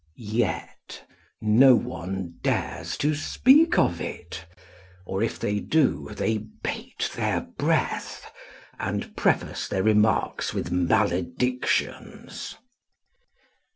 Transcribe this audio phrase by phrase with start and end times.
[0.17, 1.05] Yet
[1.41, 4.47] no one dares to speak of it;
[5.05, 8.31] or if they do, they bate their breath,
[8.79, 12.55] and preface their remarks with maledictions.